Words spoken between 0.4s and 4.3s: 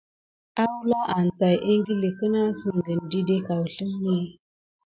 Awula an tät ikili kena sikina didé kaouzeni.